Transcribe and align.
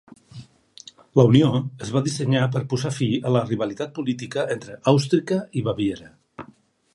La 1.19 1.25
unió 1.31 1.49
es 1.87 1.91
va 1.95 2.01
dissenyar 2.07 2.47
per 2.55 2.61
posar 2.71 2.93
fi 2.95 3.09
a 3.31 3.35
la 3.37 3.43
rivalitat 3.51 3.93
política 3.99 4.47
entre 4.57 4.79
Àustrica 4.95 5.39
i 5.61 5.65
Baviera. 5.69 6.11